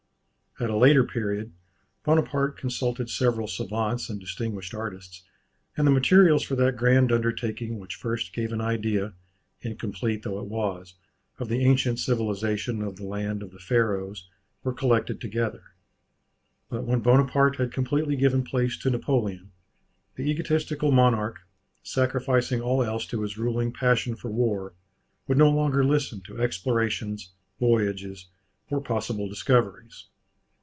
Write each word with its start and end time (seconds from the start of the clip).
At 0.59 0.69
a 0.69 0.77
later 0.77 1.03
period, 1.03 1.53
Bonaparte 2.03 2.55
consulted 2.57 3.09
several 3.09 3.47
savants 3.47 4.09
and 4.09 4.19
distinguished 4.19 4.75
artists, 4.75 5.23
and 5.75 5.87
the 5.87 5.91
materials 5.91 6.43
for 6.43 6.55
that 6.55 6.75
grand 6.75 7.11
undertaking 7.11 7.79
which 7.79 7.95
first 7.95 8.31
gave 8.33 8.51
an 8.51 8.59
idea 8.61 9.13
(incomplete 9.61 10.21
though 10.21 10.39
it 10.39 10.45
was) 10.47 10.93
of 11.39 11.47
the 11.47 11.63
ancient 11.65 11.97
civilization 11.99 12.83
of 12.83 12.97
the 12.97 13.05
land 13.05 13.41
of 13.41 13.51
the 13.51 13.59
Pharaohs, 13.59 14.29
were 14.61 14.73
collected 14.73 15.19
together. 15.21 15.63
But 16.69 16.83
when 16.83 16.99
Bonaparte 16.99 17.55
had 17.55 17.71
completely 17.71 18.17
given 18.17 18.43
place 18.43 18.77
to 18.79 18.91
Napoleon, 18.91 19.53
the 20.15 20.29
egotistical 20.29 20.91
monarch, 20.91 21.39
sacrificing 21.81 22.61
all 22.61 22.83
else 22.83 23.07
to 23.07 23.21
his 23.21 23.37
ruling 23.37 23.71
passion 23.71 24.15
for 24.15 24.29
war, 24.29 24.73
would 25.27 25.39
no 25.39 25.49
longer 25.49 25.83
listen 25.83 26.21
to 26.27 26.39
explorations, 26.39 27.31
voyages, 27.57 28.27
or 28.69 28.81
possible 28.81 29.27
discoveries. 29.29 30.07